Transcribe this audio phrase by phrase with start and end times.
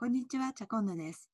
[0.00, 1.28] こんにちは、チャコンヌです。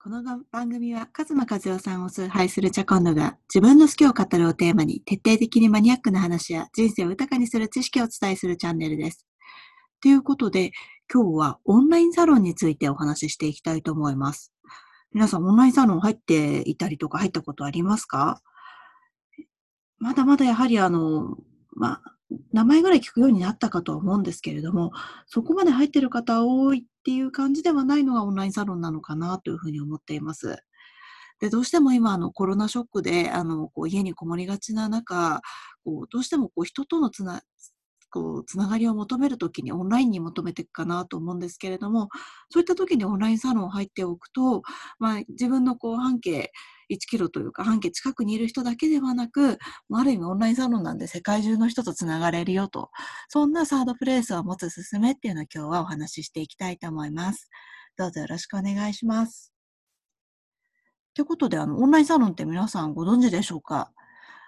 [0.00, 0.22] この
[0.52, 9.26] 番組は、カズマ和代さんを崇拝するチャコンヌが、自分の好きを語るをテーマに、徹底的にマニアックな話や人生を豊かにする知識をお伝えするチャンネルです。
[10.00, 10.70] ということで、
[11.12, 14.52] 今日はオンラインサロンについてお話ししていきたいと思います。
[15.12, 18.40] 皆さん、オンラインサロン入っていたりとか入ったことありますか？
[19.98, 21.38] まだまだやはりあの、
[21.72, 22.02] まあ、
[22.52, 24.92] 名前ぐらい聞くようになったかとは思うんですけれども、
[25.26, 30.56] そこまで入ってる方多いっていう感じではないのがオンラインサロンなのかなというふうに思っています。
[31.40, 35.40] で、どうしても今、あの、コロナショックで、あの、こう、家にこもりがちな中、
[35.84, 37.42] こう、どうしてもこう、人とのつな、
[38.12, 42.10] こう、つながりを求めるときにオンラインに求めていくかなと思うんですけれども、
[42.50, 44.62] そういったときにオンラインサロン入っておくと、
[45.00, 46.52] まあ、自分のこう、半径
[46.90, 49.58] 1キロというか半径近くにいる人だけではなく、
[49.92, 52.90] ある意味オンラインサロンなんで世界中の人とつながれるよと、
[53.28, 57.48] そんなサードプレイスを持つすめっていうのを今日はお話ししていきたいと思います。
[57.96, 59.52] どうぞよろしくお願いします。
[61.14, 63.92] ということで、あの、オンラインサロンって皆さんご存知でしょうか？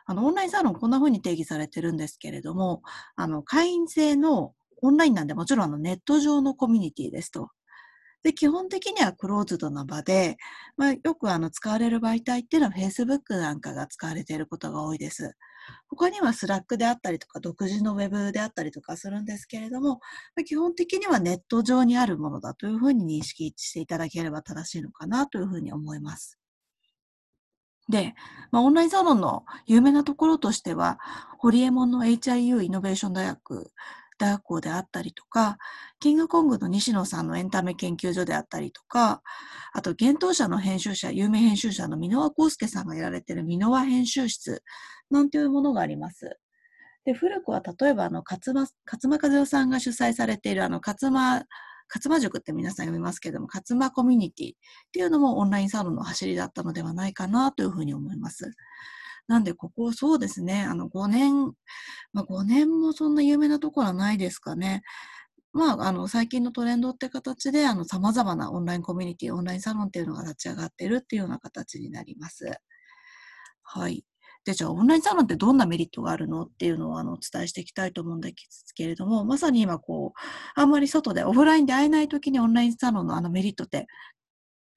[0.06, 2.83] あの、オンラインサロンこんな風に定義されてるんですけれども、
[3.16, 7.50] あの、会員制のオンラインなんでもちろんあのネット上のコミュニティですと。
[8.22, 10.38] で、基本的にはクローズドな場で、
[10.78, 15.34] まあ、よくあの使われる媒体っていうのは Facebook なんかが使われていることが多いです。
[15.88, 20.00] 他には Slack であったりとか、独自の Web であったりとかするんですけれども、
[20.36, 26.39] まあ、基本的にはネット上にあるものだというふうに認識していただければ正しいのかなというふうに思います。
[27.88, 28.14] で、
[28.50, 30.98] まあ、オンラインサロンの有名なところとしては、
[31.38, 33.70] ホリエモンの HIU イノベーション大学
[34.18, 35.58] 大学校であったりとか、
[36.00, 39.22] キングコングの西野さんのエンタメ研究所であったりとか、
[39.72, 44.62] あと、幻冬者の編集者、有名編集者の箕輪康介さんがやられている箕輪編集室
[45.10, 46.38] なんていうものがあります。
[47.05, 51.44] で、古くは例えば、あの、勝間、勝間和代さんが主催されている、あの、勝間、
[51.95, 54.56] 勝間塾って皆さん読みますけども、勝間コミュニティっ
[54.92, 58.53] ていうのもオンラインサロンの走りだったのではないかなというふうに思います。
[59.28, 61.55] なんで、ここ、そうですね、あの、5年、
[62.13, 64.83] まあ、5年もそんな有名なところはないですかね。
[65.52, 72.58] まあ、あの、最近のトレンドって形で、あの、様々なオンラインコミュニティ、オンラインサロンっていうのが立ち上がってるっていうような形になります。
[73.63, 74.05] はい。
[74.44, 83.86] で、じゃあ、オンラインサロンってどんなメリットがあるのっていうのをあのお伝えしていきたいと思うんですけれども、まさに今こう、あんまり外でオフラインで会えない時にオンラインサロンのあのメリットって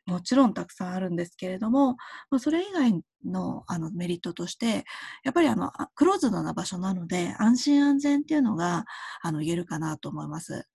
[0.07, 1.97] もちろんたくさんあるんですけれども、
[2.31, 4.85] ま、それ以外のあのメリットとして、
[5.23, 8.85] やっぱりあの、クローズドな場所なので、安心安全っていうのが、
[9.21, 10.65] あの、言えるかなと思います。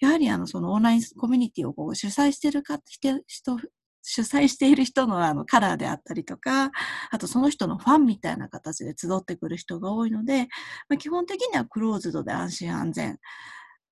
[0.00, 3.58] やはりあの、そのオンラインコミュニティをこう主催してるか、人、
[4.02, 6.70] 主催している人のあのカラーであったりとか、
[7.10, 10.48] あとその人のファンみたいな形で集ってくる人が多いので、
[10.88, 13.18] まあ、基本的にはクローズドで安心安全。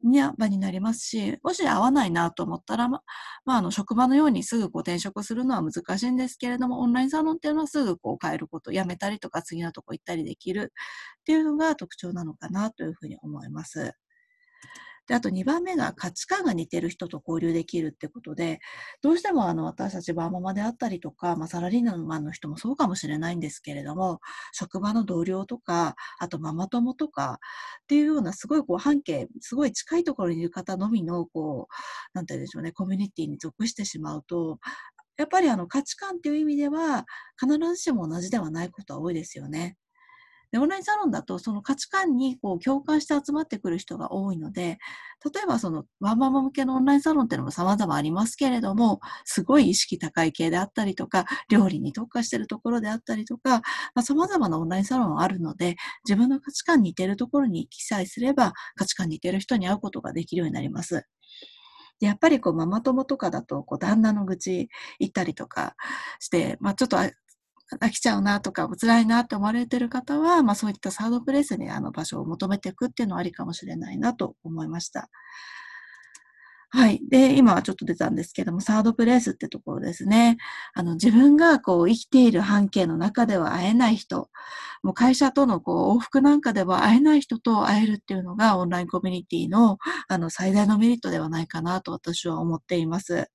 [0.05, 3.03] に場になりますし、もし合わないなと思ったら、ま、
[3.45, 10.73] まあ、あの、職場のようにすぐこう転職するのは難しいんですけれども、オンラインサロンっていうのはすぐこう変えること、辞めたりとか次のとこ行ったりできる
[11.21, 13.93] っていうのが特徴なのかなというふうに思います。
[15.09, 18.61] で、あと2番目が価値観が似てる人と交流できるってことで、
[19.03, 24.21] どうしてもあの私たちバーママであったりとか、まあ、サラリーマンの人もそうかもしれないんですけれども、
[24.53, 27.41] 職場の同僚とか、あとママ友とか
[27.85, 31.75] っていうようなすごいこう半径、すごい近いところにいる方のみの、こう、
[32.15, 34.59] なんて言うんでしょうね、コミュニティに属してしまうと、
[35.17, 37.05] やっぱりあの価値観っていう意味では
[37.41, 39.77] 必ずしも同じではないことは多いですよね。
[40.51, 44.79] で、オンラインサロンだと、その価値観にこう共感して集まってくる人が多いので、
[45.25, 53.61] 例えばそのワンママ向けのオンラインサロンっていうのも様々ありますけれども、すごい意識高い系であったりとか、料理に特化してるところであったりとか、
[53.95, 55.77] まあ、様々なオンラインサロンあるので、
[56.07, 61.05] 自分の価値観に似てるところに記載すれば、価値観に似てる人に会うことができるようになります。
[62.01, 64.69] でやっぱりこうママ友とかだとこう旦那の愚痴
[65.01, 65.75] 言ったりとか
[66.21, 66.97] して、まあ、ちょっと
[67.81, 75.09] 飽きちゃうなとか、辛いなって思われてる方は、まあそういったサードプレイスにあの場所を求めていくっていうのはありかもしれないなと思いました。
[76.71, 77.01] はい。
[77.09, 80.37] で、今はちょっと出たんですけども、サードプレイスってところですね。
[80.75, 84.29] あの、自分がこう生きている半径の中では会えない人、
[84.83, 89.79] もう会社とのこう往復なんかでは会えない人と会えるっていうのがオンラインコミュニティの
[90.09, 93.29] あの最大のメリットではないかなと私は思っています。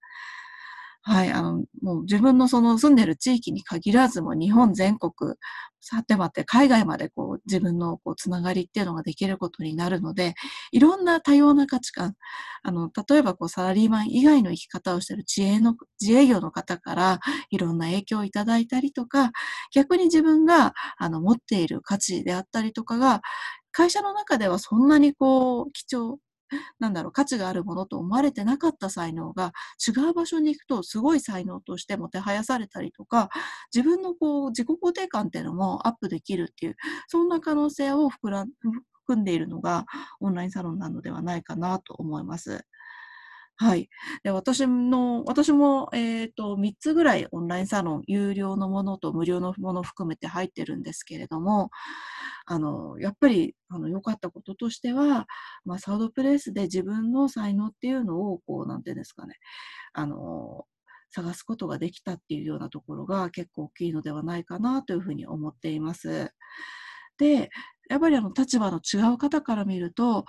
[1.06, 5.36] はい、あの、もう自分のその住んでる地域に限らずも日本全国、
[5.82, 10.34] さてまって海外までこう自分のこうつながりっていうのができることになるので、
[10.72, 12.16] いろんな多様な価値観、
[12.64, 17.20] あの、例えばこうサラリーマン以外の生き方をしている自営の、自営業の方から
[17.50, 19.32] いろんな影響をいただいたりとか、
[19.74, 23.22] 逆に自分があの持っている価値であったりとかが、
[23.72, 26.18] 会社の中ではそんなにこう貴重
[26.80, 29.54] なんだろう、価値があるものと思われてなかった才能が
[29.86, 33.30] 違う場所に行くとすごい才能としてもてはやされたりとか、
[33.74, 36.76] 自分のこう自己肯定感っていうのもアップできるっていう、
[37.08, 38.46] そんな可能性を膨ら
[39.06, 39.86] 含んでいるのが
[40.22, 42.66] オンラインサロンなのではないかなと思います。
[43.64, 43.90] はい。
[44.24, 51.70] で、私の、私も、えっ、と、3つぐらいオンラインサロン、有料のものと無料のもの含めて入ってるんですけれども、
[52.46, 55.28] あの、やっぱり、あの、良かったこととしては、
[55.66, 59.36] まあ、サードプレイスで自分の才能っていうのを、こう、なんていうんですかね、
[59.94, 60.66] あの、
[61.12, 66.32] 探すことができたっていうようなところが結構大きいのではないかなというふうに思っています。
[67.18, 67.50] で、
[67.90, 70.26] やっぱりあの立場の違う方から見ると、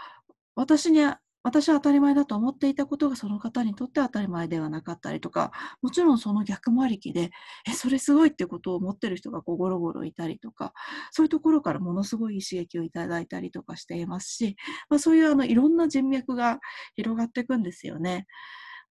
[0.56, 1.00] 私に
[1.44, 5.52] 私は当たり前だと思っていたことがその方にとって当たり前ではなかったりとか、
[5.82, 7.30] もちろんその逆もありきで、
[7.68, 10.72] え、それすごいってことを思ってる人がこうゴロゴロいたりとか、
[11.12, 14.56] そういうところからものすごい刺激をいただいたりとかしていますし、
[14.88, 16.60] まあ、そういうあのいろんな人脈が
[16.96, 18.26] 広がっていくんですよね。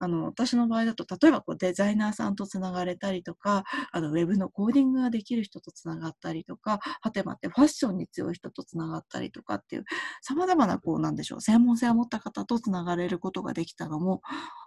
[0.04, 9.86] あの、私の場合だと、例えばこうデザイナーさんとつながれたりとか、あの、ウェブのコーディングができる人とつながったりとか、はてまってファッションに強い人とつながったりとかっていう、
[10.22, 14.22] 様々なこうなんでしょう、専門性を持った方とつながれることができたのも、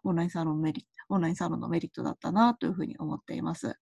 [0.04, 3.76] オンラインサロンメリ、オンラインサロンのメリットだったなというふうに思っています。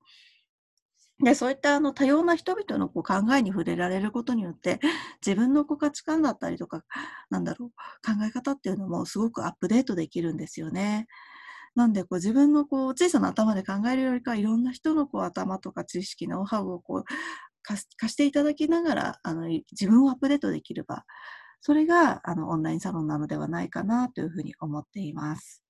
[1.23, 4.81] で、そういったあの多様な人々のこう考えに触れられることによって、
[5.25, 6.83] 自分のこう価値観だったりとか、
[7.31, 11.07] なんだろう、考え方っていうのもすごくアップデートできるんですよね。
[11.75, 17.05] なんで、こう自分のこう小さな頭で考えるよりか、いろんな人のこう頭とか知識、ノウハウをこう
[17.63, 21.05] 貸していただきながら、あの自分をアップデートできる場、
[21.61, 25.63] それがあのオンラインサロンなのではないかなというふうに思っています。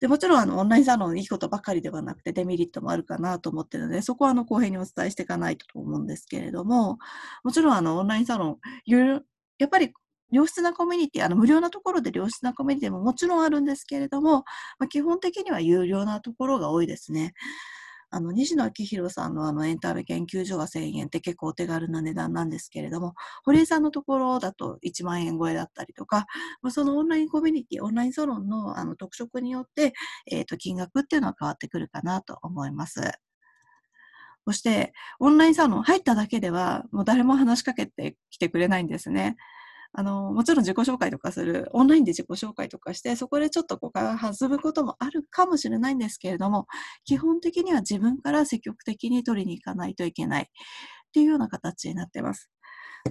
[0.00, 6.98] でもちろんあのオンラインサロンいいことばかりではなくてデメリットもあるかなと思ってるので、そこはあの公平にお伝えしていかないと思うんですけれども、
[7.44, 9.92] もちろんあのオンラインサロン、やっぱり
[10.32, 14.44] 良質なコミュニティ、あの無料なところで良質なコミュニティももちろんあるんですけれども、
[14.78, 17.34] まあ、基本的には有料なところが多いですね。
[18.14, 26.26] あの、西野昭弘さんのあのエンタメ研究所が1000円って結構お手軽な値段なんですけれども、堀江さんのところだと1万円超えだったりとか、
[26.60, 29.94] まあ、そのオンラインコミュニティ、オンラインサロンのあの特色によって、
[30.30, 33.00] え、ー、と、金額っていうのは変わってくるかなと思います。
[34.46, 39.36] そして、オンラインサロン入っただけでは、もう誰も話しかけてきてくれないんですね。
[39.94, 46.66] あの、もちろん自己紹介とかする、オンラインで自己紹介とかして、そこでちょっと誤解を弾むこともあるかもしれないんですけれども、
[47.04, 50.46] 基本的には自分から積極的に取りに行かないといけないっ
[51.12, 52.51] ていうような形になってます。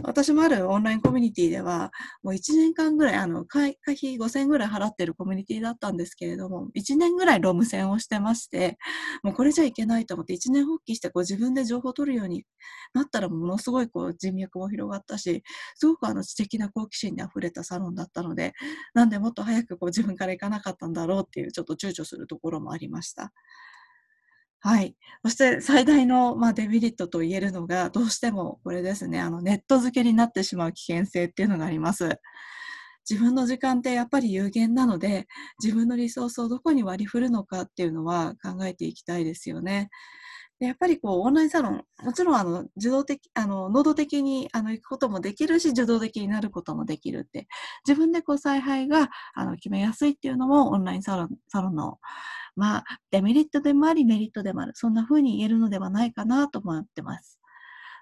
[0.03, 1.91] 私もあるオンラインコミュニティでは、
[2.23, 8.77] もう1年間ぐらい、あの、会費5000円ぐらい払ってるコミュニティだったんですけれども、1年ぐらいロム線をしてまして、
[9.21, 12.45] もうこれじゃいけないと思って、1年発起してこう自分で情報を取るように
[12.93, 15.43] なったら、ものすごいこう人脈も広がったし、
[15.75, 18.53] すごくあの知的な好奇心に溢れたサロンだったので、
[18.93, 23.33] なんでもっと早くこう自分から行かなかったんだろうっていう、ちょっと躊躇するところもありました。
[24.63, 24.95] はい。
[25.23, 32.19] そして最大の、まあ、デメリットと言えるのが、どうしてもこれですね、あのネット付けになってしまう危険性っていうのがあります。
[33.09, 35.25] 自分の時間ってやっぱり有限なので、
[35.63, 39.89] 自分のリソースをどこに割り振るのかっていうのは考えていきたいですよね。
[40.59, 47.47] でやっぱりこう、オンラインサロン、もちろんあの、受動的、あの、能動的にあの行くこともできるし、受動的になることもできるって、
[47.87, 51.99] 自分でこう、采配があの決めやすいっていうのも、オンラインサロン、サロンの、
[52.55, 54.73] まあ、デメリットでもあり、メリットでもある。
[54.75, 57.39] そんな風に言えるのではないかなと思ってます。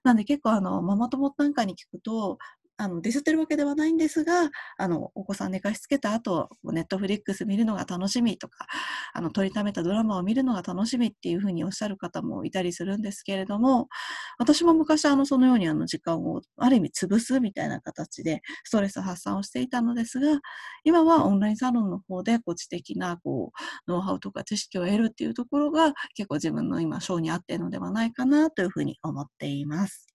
[0.03, 2.37] なんで結構あの、ママ友なんかに聞くと、
[2.81, 8.67] あの、ディスってるわけではないんですが、あの、お子さん寝かしつけた後、ネットフリックス見るのが楽しみとか、
[9.13, 13.89] あの、取りためたドラマを見るのが楽しみっていうふうにおっしゃる方もいたりするんですけれども、
[14.37, 20.39] 私も昔あの、そのようにあの、時間をある意味潰すみたいな形でストレス発散をしていたのですが、
[20.85, 23.51] 今はオンラインサロンの方で、こう、知的な、こ
[23.87, 30.07] う、ノウハウとか知識を得るっていうところが結構自分の今、性に合っているのではないかなというふうに思っています。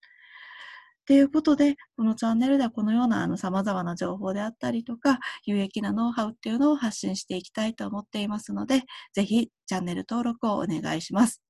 [1.07, 8.83] ということで、このチャンネルではこのようなあの様々な情報であったりとか、有益なノウハウっていうのを発信していきたいと思っていますので、
[9.13, 11.43] ぜひチャンネル登録をお願いします。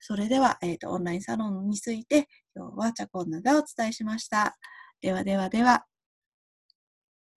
[0.00, 4.56] それでは、えっ、ー、と、オンラインサロンについて、今日はチャコンヌがお伝えしました。
[5.00, 5.89] ではではでは。